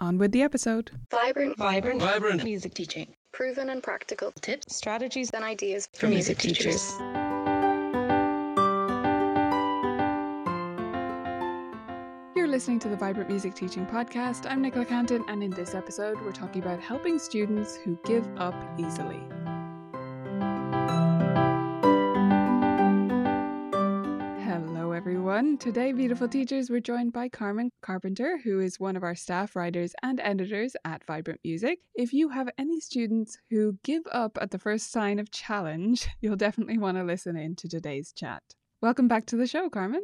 [0.00, 0.90] On with the episode.
[1.10, 3.14] Vibrant, Vibrant, vibrant music teaching.
[3.32, 6.94] proven and practical Tips, strategies and ideas for music teachers.
[12.34, 14.50] You're listening to the Vibrant Music Teaching Podcast.
[14.50, 18.54] I'm Nicola Cantan, and in this episode, we're talking about helping students who give up
[18.78, 19.20] easily.
[25.30, 25.58] Everyone.
[25.58, 29.94] Today, beautiful teachers, we're joined by Carmen Carpenter, who is one of our staff writers
[30.02, 31.78] and editors at Vibrant Music.
[31.94, 36.34] If you have any students who give up at the first sign of challenge, you'll
[36.34, 38.42] definitely want to listen in to today's chat.
[38.82, 40.02] Welcome back to the show, Carmen.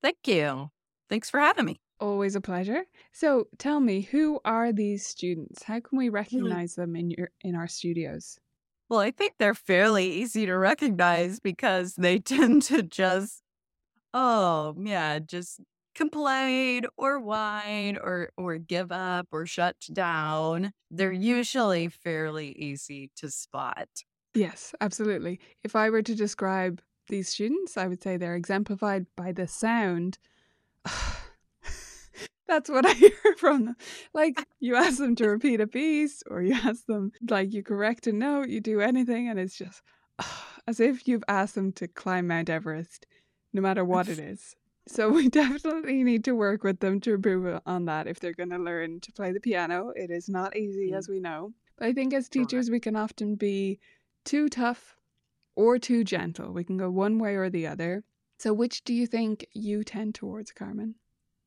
[0.00, 0.70] Thank you.
[1.08, 1.80] Thanks for having me.
[1.98, 2.84] Always a pleasure.
[3.10, 5.64] So, tell me, who are these students?
[5.64, 6.14] How can we hmm.
[6.14, 8.38] recognize them in your in our studios?
[8.88, 13.42] Well, I think they're fairly easy to recognize because they tend to just,
[14.18, 15.60] oh, yeah, just
[15.94, 20.72] complain or whine or or give up or shut down.
[20.90, 21.22] They're mm-hmm.
[21.22, 23.88] usually fairly easy to spot.
[24.34, 25.40] Yes, absolutely.
[25.62, 30.18] If I were to describe these students, I would say they're exemplified by the sound.
[32.48, 33.76] That's what I hear from them.
[34.14, 38.06] Like you ask them to repeat a piece, or you ask them, like you correct
[38.06, 39.82] a note, you do anything, and it's just
[40.66, 43.06] as if you've asked them to climb Mount Everest,
[43.52, 44.54] no matter what it is.
[44.86, 48.50] So we definitely need to work with them to improve on that if they're going
[48.50, 49.92] to learn to play the piano.
[49.94, 50.96] It is not easy, mm.
[50.96, 51.52] as we know.
[51.76, 53.78] But I think as teachers, we can often be
[54.24, 54.96] too tough
[55.54, 56.52] or too gentle.
[56.52, 58.02] We can go one way or the other.
[58.38, 60.94] So, which do you think you tend towards, Carmen?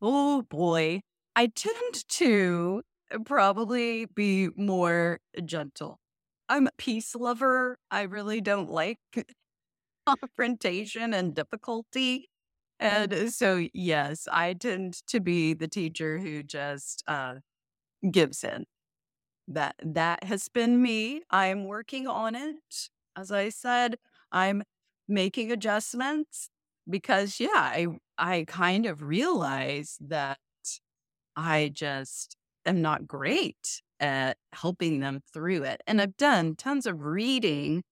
[0.02, 1.02] Oh boy.
[1.36, 2.84] I tend to
[3.26, 6.00] probably be more gentle.
[6.50, 7.78] I'm a peace lover.
[7.90, 9.00] I really don't like
[10.08, 12.30] confrontation and difficulty.
[12.80, 17.36] And so, yes, I tend to be the teacher who just uh,
[18.12, 18.66] gives in.
[19.48, 21.24] That that has been me.
[21.30, 22.90] I'm working on it.
[23.18, 23.98] As I said,
[24.32, 24.64] I'm
[25.08, 26.50] making adjustments
[26.90, 30.40] because yeah, I I kind of realize that
[31.36, 32.36] I just
[32.66, 35.82] am not great at helping them through it.
[35.88, 37.84] And I've done tons of reading,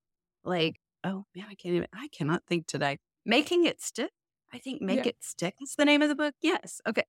[0.43, 2.97] like, oh man, I can't even, I cannot think today.
[3.25, 4.11] Making It Stick.
[4.53, 5.09] I think Make Yeah.
[5.09, 6.33] It Stick is the name of the book.
[6.41, 6.81] Yes.
[6.87, 7.03] Okay.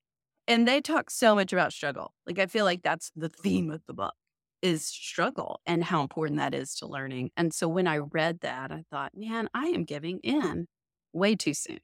[0.46, 2.12] And they talk so much about struggle.
[2.26, 4.14] Like, I feel like that's the theme of the book
[4.62, 7.30] is struggle and how important that is to learning.
[7.36, 10.66] And so when I read that, I thought, man, I am giving in
[11.12, 11.78] way too soon.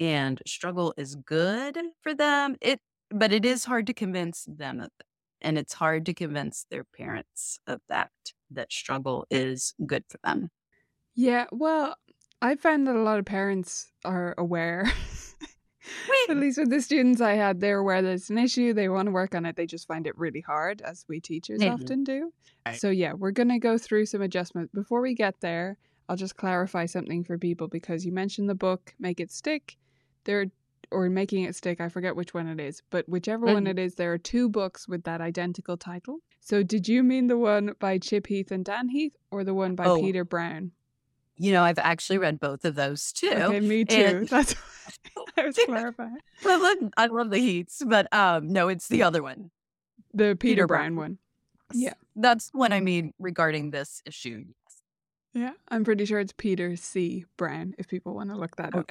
[0.00, 2.56] And struggle is good for them.
[2.60, 2.80] It
[3.10, 5.06] but it is hard to convince them of it.
[5.40, 8.10] And it's hard to convince their parents of that,
[8.50, 10.50] that struggle is good for them.
[11.20, 11.96] Yeah, well,
[12.40, 14.84] I found that a lot of parents are aware.
[16.28, 18.72] At least with the students I had, they're aware that it's an issue.
[18.72, 19.56] They want to work on it.
[19.56, 22.32] They just find it really hard, as we teachers often do.
[22.64, 22.78] Right.
[22.78, 24.70] So, yeah, we're going to go through some adjustments.
[24.72, 25.76] Before we get there,
[26.08, 29.76] I'll just clarify something for people because you mentioned the book, Make It Stick.
[30.22, 30.46] There,
[30.92, 33.70] or Making It Stick, I forget which one it is, but whichever one Mhm.
[33.70, 36.18] it is, there are two books with that identical title.
[36.40, 39.74] So, did you mean the one by Chip Heath and Dan Heath or the one
[39.74, 40.00] by Oh.
[40.00, 40.72] Peter Brown?
[41.38, 43.30] You know, I've actually read both of those too.
[43.32, 43.96] Okay, me too.
[43.96, 44.54] and- That's
[45.14, 46.18] what I was clarifying.
[46.44, 49.50] I love, I love the Heaths, but um, no, it's the other one.
[50.14, 50.96] The Peter, Peter Brown, Brown.
[50.96, 51.18] one.
[51.74, 51.94] Yeah.
[52.16, 54.44] That's what I mean regarding this issue.
[54.48, 54.54] Yes.
[55.34, 57.26] Yeah, I'm pretty sure it's Peter C.
[57.36, 58.90] Brown if people want to look that up.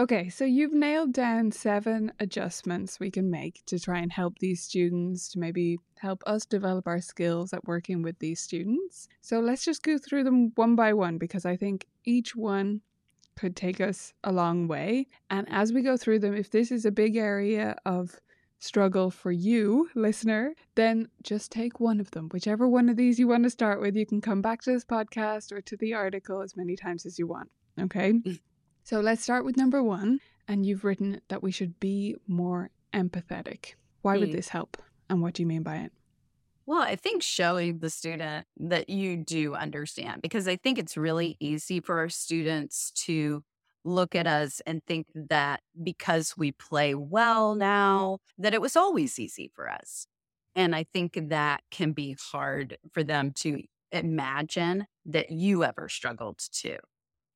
[0.00, 0.30] Okay.
[0.30, 5.28] So you've nailed down seven adjustments we can make to try and help these students,
[5.32, 9.08] to maybe help us develop our skills at working with these students.
[9.20, 12.80] So let's just go through them one by one because I think each one
[13.38, 15.06] could take us a long way.
[15.28, 18.18] And as we go through them, if this is a big area of
[18.58, 22.30] struggle for you, listener, then just take one of them.
[22.32, 24.84] Whichever one of these you want to start with, you can come back to this
[24.84, 27.50] podcast or to the article as many times as you want.
[27.78, 28.14] Okay.
[28.90, 30.18] So let's start with number one.
[30.48, 33.74] And you've written that we should be more empathetic.
[34.02, 34.32] Why would Mm.
[34.32, 34.82] this help?
[35.08, 35.92] And what do you mean by it?
[36.66, 41.36] Well, I think showing the student that you do understand, because I think it's really
[41.38, 43.44] easy for our students to
[43.84, 49.20] look at us and think that because we play well now, that it was always
[49.20, 50.08] easy for us.
[50.56, 56.40] And I think that can be hard for them to imagine that you ever struggled
[56.50, 56.78] too.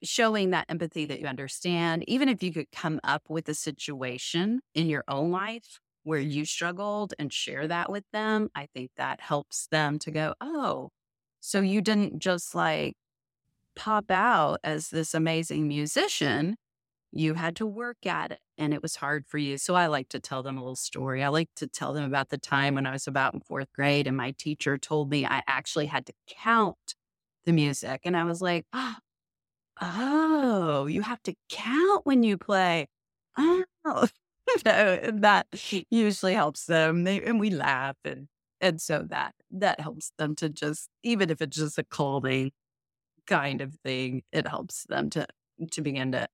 [0.04, 4.60] Showing that empathy that you understand, even if you could come up with a situation
[4.74, 9.20] in your own life where you struggled and share that with them, I think that
[9.22, 10.90] helps them to go, oh,
[11.40, 12.94] so you didn't just like
[13.76, 16.56] pop out as this amazing musician.
[17.12, 19.56] You had to work at it and it was hard for you.
[19.58, 21.22] So I like to tell them a little story.
[21.22, 24.06] I like to tell them about the time when I was about in fourth grade
[24.06, 26.94] and my teacher told me I actually had to count
[27.44, 28.02] the music.
[28.04, 28.96] And I was like, oh,
[29.80, 32.86] oh you have to count when you play.
[33.36, 34.08] Oh,
[34.64, 35.46] that
[35.90, 37.04] usually helps them.
[37.04, 38.28] They, and we laugh and
[38.60, 42.52] and so that that helps them to just even if it's just a calming
[43.26, 45.26] kind of thing, it helps them to
[45.72, 46.28] to begin to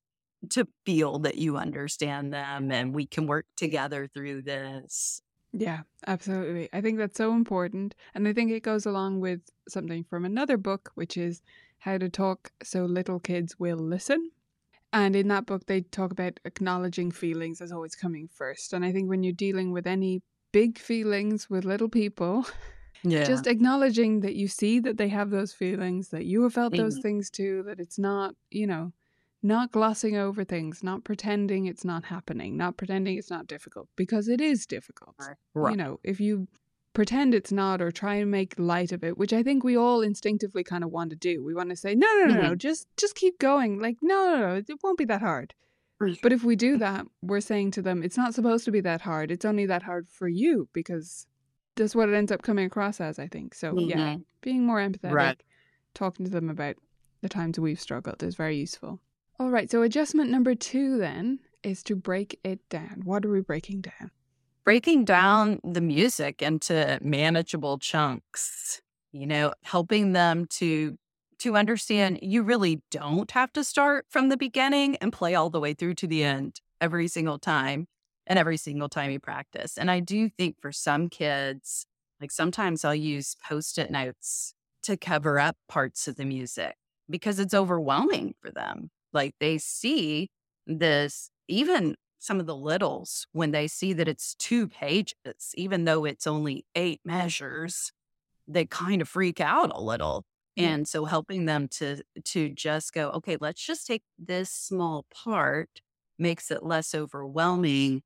[0.50, 5.22] to feel that you understand them and we can work together through this.
[5.52, 6.68] Yeah, absolutely.
[6.72, 7.94] I think that's so important.
[8.14, 11.42] And I think it goes along with something from another book, which is
[11.80, 14.30] How to Talk So Little Kids Will Listen.
[14.92, 18.72] And in that book, they talk about acknowledging feelings as always coming first.
[18.72, 20.22] And I think when you're dealing with any
[20.52, 22.44] big feelings with little people,
[23.02, 23.24] Yeah.
[23.24, 26.98] just acknowledging that you see that they have those feelings, that you have felt those
[26.98, 27.02] Mhm.
[27.02, 28.92] things too, that it's not, you know,
[29.42, 34.28] not glossing over things, not pretending it's not happening, not pretending it's not difficult, because
[34.28, 35.16] it is difficult.
[35.54, 35.70] right.
[35.70, 36.46] You know, if you
[36.92, 40.00] pretend it's not or try and make light of it, which I think we all
[40.02, 41.42] instinctively kind of want to do.
[41.44, 43.78] We want to say, no, no, no, no, just just keep going.
[43.78, 45.54] Like, no, no, no, it won't be that hard.
[46.22, 49.02] But if we do that, we're saying to them, it's not supposed to be that
[49.02, 49.30] hard.
[49.30, 51.26] It's only that hard for you because
[51.76, 53.54] that's what it ends up coming across as, I think.
[53.54, 54.24] So, yeah, Mhm.
[54.40, 55.42] being more empathetic, Right.
[55.94, 56.76] talking to them about
[57.20, 59.00] the times we've struggled is very useful.
[59.38, 63.02] All right, so adjustment number two then is to break it down.
[63.04, 64.10] What are we breaking down?
[64.64, 68.80] Breaking down the music into manageable chunks
[69.12, 70.96] you know helping them to
[71.38, 75.60] to understand you really don't have to start from the beginning and play all the
[75.60, 77.86] way through to the end every single time
[78.26, 79.76] and every single time you practice.
[79.78, 81.86] And i do think for some kids
[82.20, 86.74] like sometimes i'll use post-it notes to cover up parts of the music
[87.08, 88.90] because it's overwhelming for them.
[89.12, 90.30] Like they see
[90.66, 96.04] this even some of the littles when they see that it's two pages, even though
[96.04, 97.92] it's only eight measures,
[98.46, 100.24] they kind of freak out a little.
[100.56, 105.80] And so helping them to to just go, okay, let's just take this small part
[106.18, 108.02] makes it less overwhelming.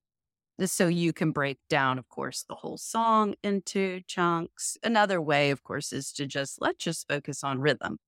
[0.64, 4.78] So you can break down, of course, the whole song into chunks.
[4.84, 7.98] Another way, of course, is to just let's just focus on rhythm.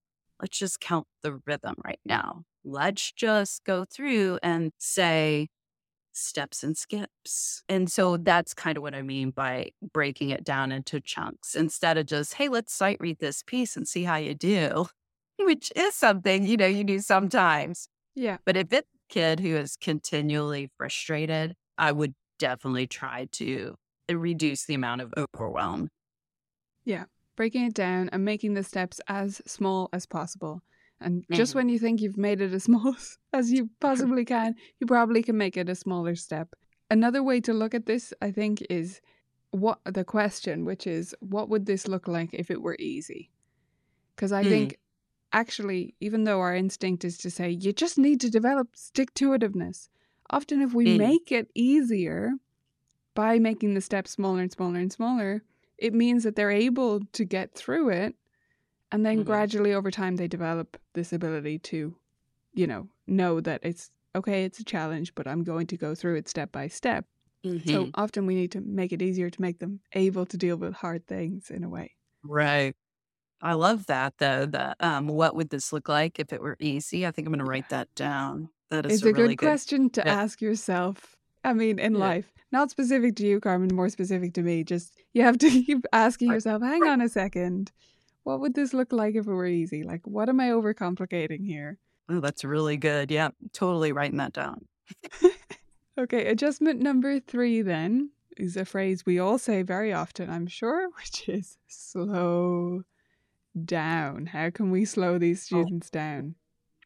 [0.41, 2.45] Let's just count the rhythm right now.
[2.65, 5.49] Let's just go through and say,
[6.17, 7.63] steps and skips.
[7.69, 11.99] And so that's kind of what I mean by breaking it down into chunks instead
[11.99, 14.87] of just, hey, let's sight read this piece and see how you do,
[15.39, 17.89] which is something, you know, you do sometimes.
[18.15, 18.39] Yeah.
[18.45, 23.77] But if it's a kid who is continually frustrated, I would definitely try to
[24.11, 25.89] reduce the amount of overwhelm.
[26.85, 27.05] Yeah.
[27.37, 30.63] Breaking it down and making the steps as small as possible.
[31.01, 31.57] And just Mhm.
[31.57, 35.23] when you think you've made it as small as- as you possibly can, you probably
[35.23, 36.55] can make it a smaller step.
[36.91, 39.01] Another way to look at this, I think, is
[39.51, 43.31] what the question, which is what would this look like if it were easy?
[44.15, 44.49] Because I Mm.
[44.49, 44.79] think
[45.33, 49.31] actually, even though our instinct is to say you just need to develop stick to
[49.31, 49.89] itiveness,
[50.31, 50.97] often if we Mm.
[50.99, 52.33] make it easier
[53.15, 55.43] by making the steps smaller and smaller and smaller,
[55.79, 58.17] it means that they're able to get through it.
[58.93, 59.25] And then Mhm.
[59.25, 61.97] gradually over time, they develop this ability to,
[62.55, 66.17] you know, know that it's okay, it's a challenge, but I'm going to go through
[66.17, 67.05] it step by step.
[67.67, 70.75] So often we need to make it easier to make them able to deal with
[70.75, 71.95] hard things in a way.
[72.25, 72.75] Right.
[73.41, 74.47] I love that though.
[74.47, 77.07] That um, what would this look like if it were easy?
[77.07, 78.49] I think I'm going to write that down.
[78.71, 80.15] That is It's a, a really good question to yeah.
[80.15, 81.17] ask yourself.
[81.45, 81.99] I mean, in Yeah.
[82.01, 84.65] life, not specific to you, Carmen, more specific to me.
[84.65, 87.71] Just you have to keep asking yourself, hang on a second.
[88.27, 89.83] What would this look like if it were easy?
[89.85, 91.79] Like, what am I overcomplicating here?
[92.09, 93.11] Oh, that's really good.
[93.11, 94.67] Yeah, totally writing that down.
[95.99, 100.89] Okay, adjustment number three then is a phrase we all say very often, I'm sure,
[100.97, 102.83] which is slow
[103.65, 104.27] down.
[104.27, 106.37] How can we slow these Oh, students down?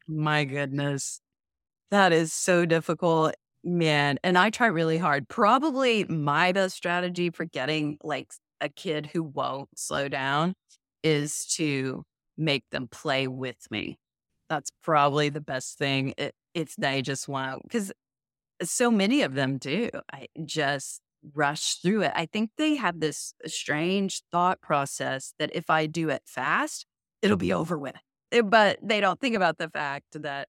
[0.07, 1.21] my goodness.
[1.91, 4.19] That is so difficult, man.
[4.23, 5.29] And I try really hard.
[5.29, 8.31] Probably my best strategy for getting like
[8.61, 10.55] a kid who won't slow down
[11.03, 12.05] is to
[12.37, 13.99] make them play with me.
[14.49, 16.13] That's probably the best thing.
[16.17, 17.91] It, if they just want, because
[18.61, 19.89] so many of them do.
[20.11, 21.01] I just
[21.33, 22.11] rush through it.
[22.15, 26.85] I think they have this strange thought process that if I do it fast,
[27.21, 27.95] it'll be over with.
[28.31, 30.47] Eh, But they don't think about the fact that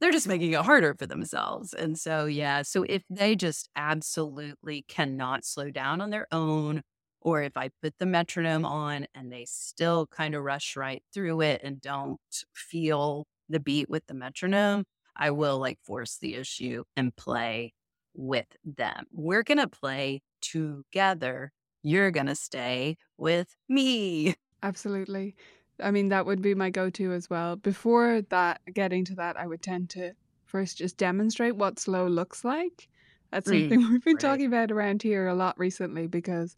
[0.00, 1.74] they're just making it harder for themselves.
[1.74, 6.82] And so, yeah, so if they just absolutely cannot slow down on their own,
[7.20, 11.40] or if I put the metronome on and they still kind of rush right through
[11.42, 12.20] it and don't
[12.54, 14.84] feel the beat with the metronome,
[15.16, 17.72] I will like force the issue and play
[18.14, 19.06] with them.
[19.10, 21.52] We're going to play together.
[21.82, 24.34] You're going to stay with me.
[24.62, 25.36] Absolutely.
[25.80, 27.56] I mean, that would be my go to as well.
[27.56, 32.44] Before that, getting to that, I would tend to first just demonstrate what slow looks
[32.44, 32.88] like.
[33.30, 34.18] That's Mm, something we've been right.
[34.18, 36.56] talking about around here a lot recently because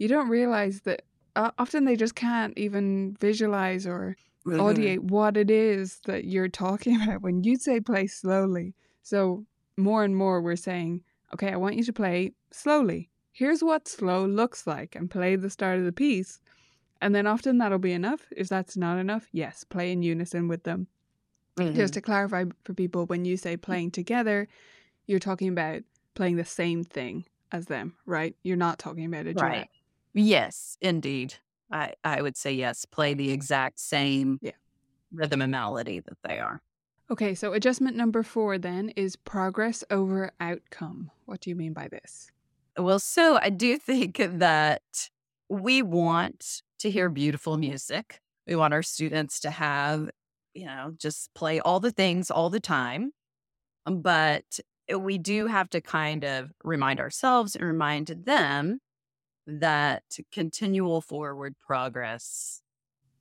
[0.00, 1.02] you don't realize that
[1.36, 4.16] uh, often they just can't even visualize or
[4.60, 8.74] audiate what it is that you're talking about when you say play slowly.
[9.02, 9.44] So,
[9.76, 11.02] more and more, we're saying,
[11.34, 13.10] okay, I want you to play slowly.
[13.32, 16.40] Here's what slow looks like, and play the start of the piece.
[17.02, 18.26] And then often that'll be enough.
[18.36, 20.86] If that's not enough, yes, play in unison with them.
[21.58, 21.92] Just Mhm.
[21.92, 24.48] to clarify for people, when you say playing together,
[25.06, 25.82] you're talking about
[26.14, 28.34] playing the same thing as them, right?
[28.42, 29.42] You're not talking about a duet.
[29.42, 29.68] Right.
[30.14, 31.34] Yes, indeed.
[31.70, 34.52] I, I would say yes, play the exact same Yeah.
[35.12, 36.60] rhythm and melody that they are.
[37.10, 41.10] Okay, so adjustment number four then is progress over outcome.
[41.26, 42.30] What do you mean by this?
[42.76, 45.10] Well, so I do think that
[45.48, 48.20] we want to hear beautiful music.
[48.46, 50.10] We want our students to have,
[50.54, 53.12] you know, just play all the things all the time.
[53.86, 54.60] Um, But
[54.96, 58.80] we do have to kind of remind ourselves and remind them
[59.58, 62.62] that continual forward progress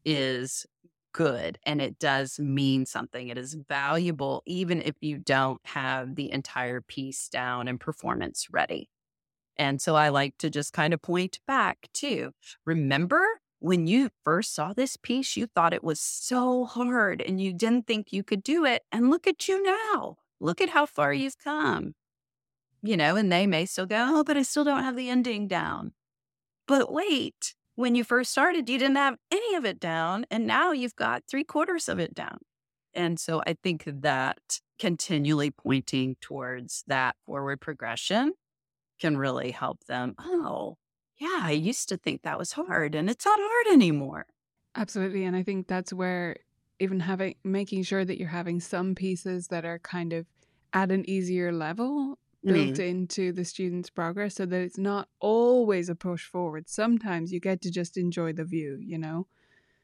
[0.05, 0.65] is
[1.11, 3.29] good and it does mean something.
[3.29, 8.89] It is valuable, even if you don't have the entire piece down and performance ready.
[9.57, 12.31] And so I like to just kind of point back to
[12.65, 13.25] remember
[13.59, 17.85] when you first saw this piece, you thought it was so hard and you didn't
[17.85, 18.83] think you could do it.
[18.91, 20.17] And look at you now.
[20.39, 21.95] Look at how far you've come.
[22.81, 25.49] You know, and they may still go, oh, but I still don't have the ending
[25.49, 25.91] down.
[26.69, 30.27] But wait, when you first started, you didn't have any of it down.
[30.29, 32.37] And now you've got three quarters of it down.
[32.93, 38.33] And so I think that continually pointing towards that forward progression
[39.01, 40.13] can really help them.
[40.19, 40.77] Oh,
[41.17, 44.27] yeah, I used to think that was hard and it's not hard anymore.
[44.75, 45.25] Absolutely.
[45.25, 46.35] And I think that's where
[46.79, 50.27] even having making sure that you're having some pieces that are kind of
[50.71, 55.89] at an easier level built Mm, into the student's progress so that it's not always
[55.89, 56.69] a push forward.
[56.69, 59.27] Sometimes you get to just enjoy the view, you know?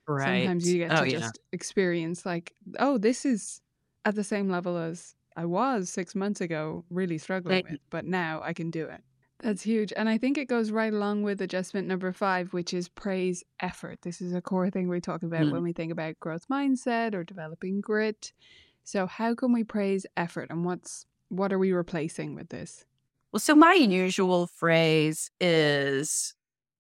[0.08, 0.54] right.
[0.54, 1.20] Sometimes you get Oh, to yeah.
[1.20, 3.62] just experience like, oh, this is
[4.06, 7.64] at the same level as I was six months ago, really struggling Right.
[7.64, 9.02] with, but now I can do it.
[9.40, 9.92] That's huge.
[9.96, 14.02] And I think it goes right along with adjustment number five, which is praise effort.
[14.02, 17.14] This is a core thing we talk about Mm, when we think about growth mindset
[17.14, 18.32] or developing grit.
[18.84, 22.86] So how can we praise effort and what's what are we replacing with this?
[23.32, 26.34] Well, so my usual phrase is,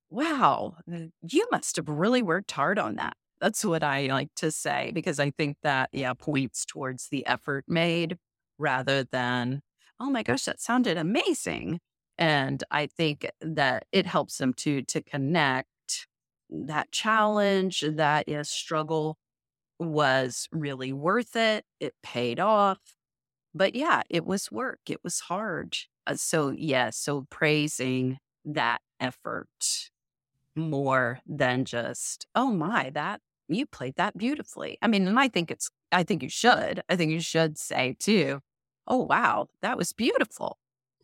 [0.10, 3.18] wow, you must have really worked hard on that.
[3.42, 7.66] That's what I like to say because I think that, yeah, points towards the effort
[7.68, 8.18] made
[8.58, 9.62] rather than,
[10.00, 11.80] oh my gosh, that sounded amazing.
[12.18, 15.68] And I think that it helps them to to connect
[16.50, 19.18] that challenge, that struggle
[19.80, 21.66] was really worth it.
[21.80, 22.80] It paid off.
[23.56, 24.82] But yeah, it was work.
[24.90, 25.78] It was hard.
[26.08, 29.92] Uh, so yeah, so praising that effort
[30.56, 34.78] more than just, oh my, that you played that beautifully.
[34.82, 36.82] I mean, and I think it's I think you should.
[36.90, 38.42] I think you should say too,
[38.88, 40.58] oh wow, that was beautiful.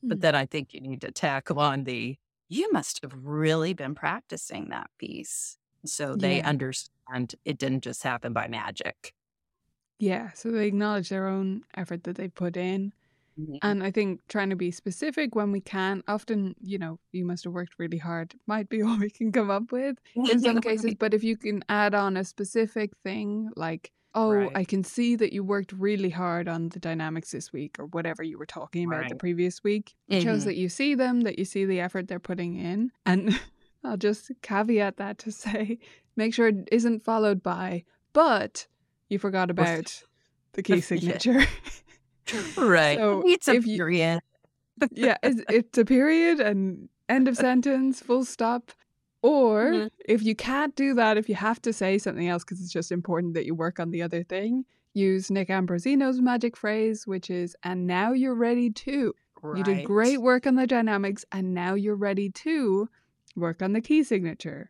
[0.09, 0.21] But Mm.
[0.21, 2.17] then I think you need to tackle on the
[2.49, 5.57] you must have really been practicing that piece.
[5.85, 6.43] So they Yeah.
[6.43, 9.13] understand it didn't just happen by magic.
[10.01, 10.31] Yeah.
[10.33, 12.91] So they acknowledge their own effort that they put in.
[13.39, 13.59] Mhm.
[13.61, 17.43] And I think trying to be specific when we can, often, you know, you must
[17.45, 20.95] have worked really hard, might be all we can come up with in some cases.
[20.99, 24.51] But if you can add on a specific thing like, oh, Right.
[24.55, 28.23] I can see that you worked really hard on the dynamics this week or whatever
[28.23, 30.45] you were talking about the previous week, it shows Mhm.
[30.45, 32.91] that you see them, that you see the effort they're putting in.
[33.05, 33.29] And
[33.83, 35.79] I'll just caveat that to say,
[36.17, 38.67] make sure it isn't followed by, but
[39.11, 40.03] you forgot about
[40.53, 41.43] the key signature.
[42.57, 42.97] Right.
[42.97, 44.21] So it's a you- period.
[44.91, 48.71] yeah, it's, it's a period and end of sentence, full stop.
[49.23, 49.89] Or Mhm.
[50.07, 52.91] if you can't do that, if you have to say something else because it's just
[52.91, 57.55] important that you work on the other thing, use Nick Ambrosino's magic phrase, which is,
[57.63, 59.13] and now you're ready to.
[59.55, 62.87] You did great work on the dynamics, and now you're ready to
[63.35, 64.69] work on the key signature.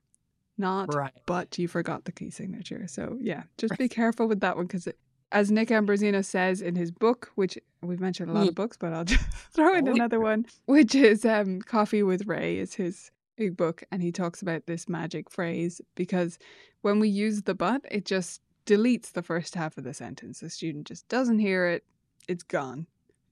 [0.62, 1.12] Not, Right.
[1.26, 2.88] but you forgot the key signature.
[2.88, 4.88] So, yeah, just be careful with that one because,
[5.34, 8.94] as Nick Ambrosino says in his book, which we've mentioned a lot of books, but
[8.94, 13.12] I'll just throw in Oh, another one, which is um, Coffee with Ray, is his
[13.38, 13.84] big book.
[13.92, 16.38] And he talks about this magic phrase because
[16.82, 20.40] when we use the but, it just deletes the first half of the sentence.
[20.42, 21.84] The student just doesn't hear it,
[22.28, 22.86] it's gone,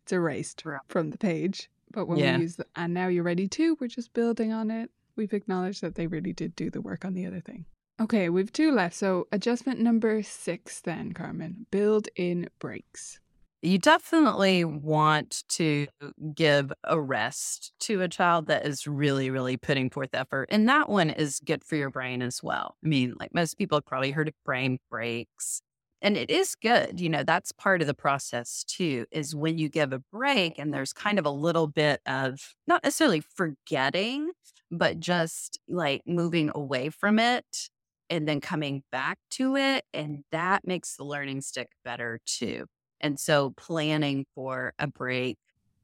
[0.04, 1.70] it's erased from the page.
[1.92, 2.38] But when Yeah.
[2.38, 4.90] we use the and now you're ready to, we're just building on it.
[5.20, 7.66] We've acknowledged that they really did do the work on the other thing.
[8.00, 8.96] Okay, we've two left.
[8.96, 11.66] So adjustment number six, then, Carmen.
[11.72, 13.20] Build in breaks.
[13.62, 15.88] You definitely want to
[16.34, 20.48] give a rest to a child that is really, really putting forth effort.
[20.50, 22.78] And that one is good for your brain as well.
[22.82, 25.62] I mean, like most people have probably heard of brain breaks.
[26.02, 27.02] And it is good.
[27.02, 30.74] You know, that's part of the process too, is when you give a break and
[30.74, 34.32] there's kind of a little bit of not necessarily forgetting,
[34.72, 37.70] but just like moving away from it
[38.10, 39.86] and then coming back to it.
[39.94, 42.66] And that makes the learning stick better too.
[43.00, 45.38] And so planning for a break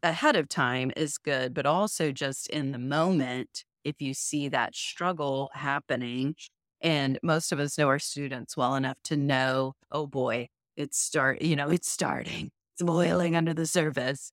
[0.04, 4.75] ahead of time is good, but also just in the moment, if you see that
[4.75, 6.36] struggle happening,
[6.82, 11.42] and most of us know our students well enough to know, oh boy, it's start,
[11.42, 14.32] you know, it's starting, it's boiling under the surface.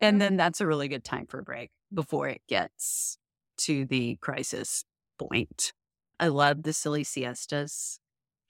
[0.00, 3.16] And then that's a really good time for a break before it gets
[3.58, 4.84] to the crisis
[5.18, 5.72] point.
[6.20, 7.98] I love the silly siestas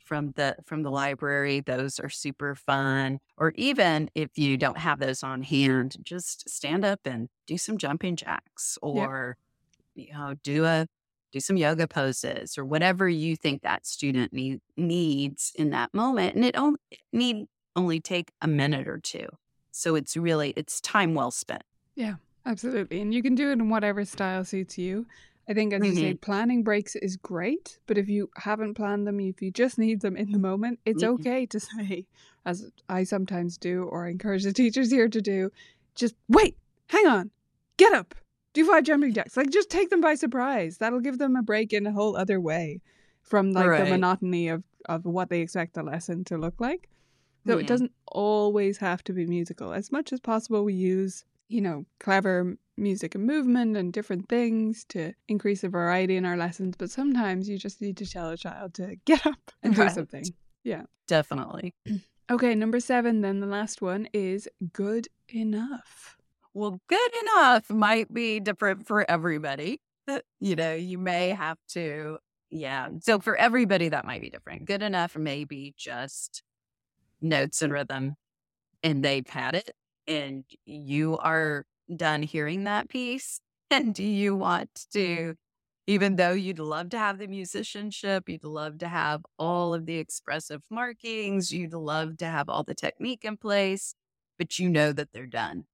[0.05, 1.61] from the from the library.
[1.61, 3.19] Those are super fun.
[3.37, 7.79] Or even if you don't have those on hand just stand up and do some
[7.79, 9.37] jumping jacks or
[9.95, 10.87] you know do a
[11.33, 16.37] do some yoga poses or whatever you think that student need, needs in that moment.
[16.37, 16.79] And it only
[17.13, 19.27] need only take a minute or two.
[19.73, 21.65] So it's really it's time well spent
[22.47, 23.01] Absolutely.
[23.01, 25.07] And you can do it in whatever style suits you.
[25.49, 27.79] I think, as you say, planning breaks is great.
[27.87, 31.03] But if you haven't planned them, if you just need them in the moment, it's
[31.03, 31.09] Mhm.
[31.15, 32.07] okay to say,
[32.47, 35.51] as I sometimes do, or I encourage the teachers here to do,
[35.95, 36.57] just wait,
[36.89, 37.31] hang on,
[37.77, 38.15] get up,
[38.55, 39.37] do five jumping jacks.
[39.37, 40.79] Like, just take them by surprise.
[40.79, 42.81] That'll give them a break in a whole other way
[43.23, 46.89] from like the monotony of, of what they expect the lesson to look like.
[47.47, 47.61] So Yeah.
[47.61, 49.73] it doesn't always have to be musical.
[49.75, 54.85] As much as possible, we use, you know, clever music and movement and different things
[54.89, 56.75] to increase the variety in our lessons.
[56.77, 60.25] But sometimes you just need to tell a child to get up and do something.
[60.65, 60.83] Yeah.
[61.07, 61.75] definitely
[62.31, 66.17] Okay, number seven, then the last one is good enough.
[66.55, 69.83] Well, good enough might be different for everybody.
[70.41, 72.17] You know, you may have to,
[72.51, 72.89] yeah.
[73.01, 74.65] So for everybody, that might be different.
[74.65, 76.43] Good enough may be just
[77.21, 78.17] notes and rhythm,
[78.83, 79.73] and they've had it,
[80.07, 83.41] and you are done hearing that piece.
[83.71, 85.35] And do you want to,
[85.89, 89.97] even though you'd love to have the musicianship, you'd love to have all of the
[89.97, 93.95] expressive markings, you'd love to have all the technique in place,
[94.39, 95.65] but you know that they're done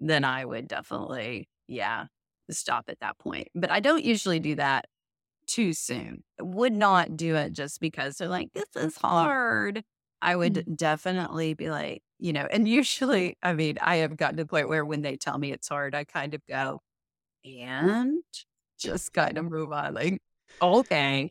[0.00, 2.06] then I would definitely, yeah,
[2.50, 3.48] stop at that point.
[3.54, 4.86] But I don't usually do that
[5.46, 6.24] too soon.
[6.40, 9.84] Would not do it just because they're like, this is hard.
[10.22, 10.74] I would mm-hmm.
[10.74, 14.68] definitely be like, you know, and usually, I mean, I have gotten to the point
[14.68, 16.80] where when they tell me it's hard, I kind of go,
[17.44, 18.22] and
[18.78, 20.20] just kind of move on, like,
[20.62, 21.28] okay.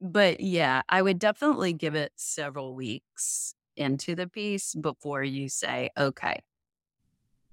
[0.00, 5.90] But yeah, I would definitely give it several weeks into the piece before you say,
[5.96, 6.40] okay,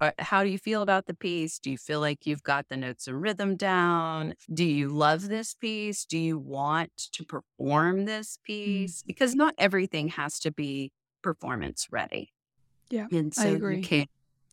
[0.03, 1.59] Uh, how do you feel about the piece?
[1.59, 4.33] Do you feel like you've got the notes and rhythm down?
[4.53, 6.03] Do you love this piece?
[6.03, 8.43] Do you want to perform this mm.
[8.43, 9.01] piece?
[9.03, 12.33] Because not everything has to be performance ready.
[12.89, 13.77] Yeah, and I so agree.
[13.77, 14.09] you can't,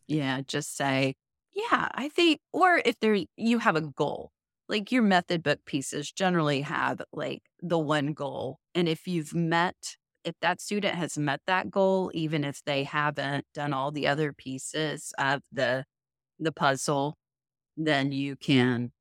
[0.07, 1.15] yeah, just say,
[1.53, 4.31] yeah, I think, or if there you have a goal,
[4.69, 9.97] like your method book pieces generally have like the one goal, and if you've met
[10.23, 14.33] if that student has met that goal, even if they haven't done all the other
[14.33, 15.85] pieces of the
[16.39, 17.17] the puzzle,
[17.77, 18.91] then you can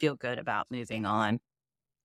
[0.00, 1.40] feel good about moving on.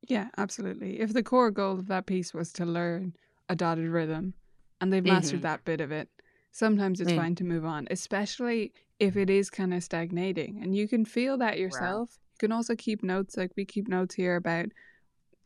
[0.08, 1.00] Yeah, absolutely.
[1.00, 3.16] If the core goal of that piece was to learn
[3.50, 4.34] a dotted rhythm
[4.80, 5.44] and they've mastered Mhm.
[5.44, 6.10] that bit of it,
[6.52, 7.16] sometimes it's Mm.
[7.16, 11.38] fine to move on, especially if it is kind of stagnating and you can feel
[11.40, 12.18] that yourself.
[12.36, 14.68] You can also keep notes, like we keep notes here about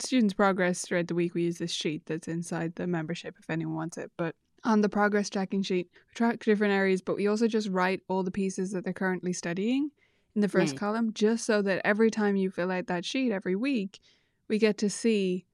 [0.02, 1.34] students' progress throughout the week.
[1.34, 4.12] We use this sheet that's inside the membership if anyone wants it.
[4.18, 8.02] But on the progress tracking sheet, we track different areas, but we also just write
[8.08, 9.92] all the pieces that they're currently studying
[10.36, 10.80] in the first Mm.
[10.80, 14.00] column, just so that every time you fill out that sheet every week,
[14.48, 15.46] we get to see,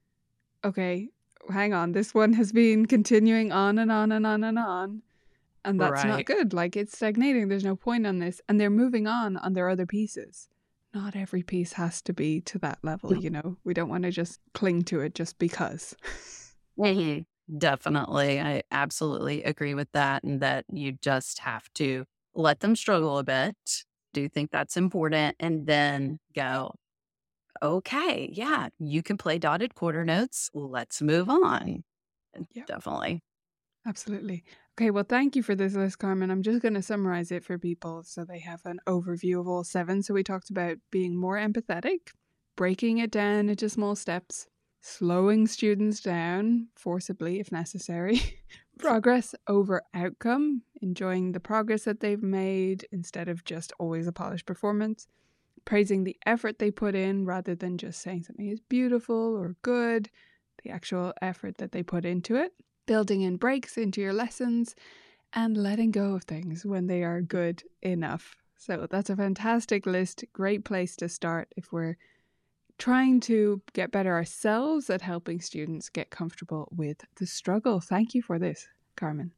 [0.64, 1.08] okay,
[1.50, 5.02] hang on, this one has been continuing on and on and on and on.
[5.64, 6.52] And that's not good.
[6.52, 7.48] Like it's stagnating.
[7.48, 8.40] There's no point on this.
[8.48, 10.48] And they're moving on on their other pieces.
[10.94, 13.20] Not every piece has to be to that level, No.
[13.20, 13.56] you know?
[13.64, 15.94] We don't want to just cling to it just because.
[16.78, 17.26] Mhm.
[17.58, 18.40] Definitely.
[18.40, 20.24] I absolutely agree with that.
[20.24, 23.56] And that you just have to let them struggle a bit.
[24.12, 25.36] Do think that's important.
[25.38, 26.74] And then go,
[27.62, 30.50] okay, yeah, you can play dotted quarter notes.
[30.54, 31.84] Let's move on.
[32.52, 32.64] Yeah.
[32.66, 33.22] Definitely.
[33.86, 34.44] Absolutely.
[34.78, 36.30] Okay, well, thank you for this list, Carmen.
[36.30, 39.64] I'm just going to summarize it for people so they have an overview of all
[39.64, 40.02] seven.
[40.02, 42.10] So, we talked about being more empathetic,
[42.56, 44.48] breaking it down into small steps,
[44.82, 48.20] slowing students down forcibly if necessary,
[48.78, 54.44] progress over outcome, enjoying the progress that they've made instead of just always a polished
[54.44, 55.08] performance,
[55.64, 60.10] praising the effort they put in rather than just saying something is beautiful or good,
[60.62, 62.52] the actual effort that they put into it
[62.86, 64.74] building in breaks into your lessons,
[65.32, 68.36] and letting go of things when they are good enough.
[68.58, 70.24] So that's a fantastic list.
[70.32, 71.96] Great place to start if we're
[72.78, 77.80] trying to get better ourselves at helping students get comfortable with the struggle.
[77.80, 79.32] Thank you for this, Carmen.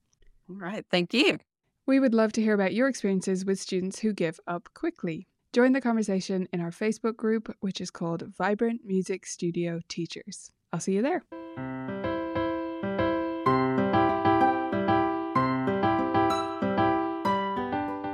[0.49, 0.85] All right.
[0.91, 1.39] Thank you.
[1.87, 5.27] We would love to hear about your experiences with students who give up quickly.
[5.53, 10.51] Join the conversation in our Facebook group, which is called Vibrant Music Studio Teachers.
[10.73, 11.25] I'll see you there.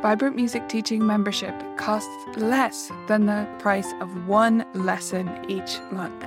[0.05, 6.21] Vibrant Music Teaching membership costs less than the price of one lesson each month.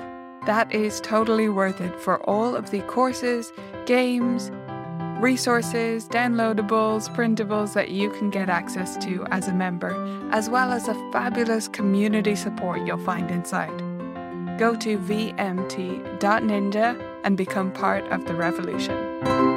[0.47, 3.53] That is totally worth it for all of the courses,
[3.85, 4.49] games,
[5.21, 9.93] resources, downloadables, printables that you can get access to as a member,
[10.31, 13.77] as well as the fabulous community support you'll find inside.
[14.57, 16.19] Go to vmt.ninja
[17.23, 19.56] and become part of the revolution.